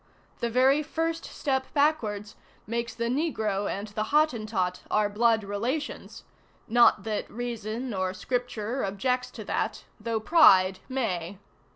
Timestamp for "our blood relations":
4.89-6.23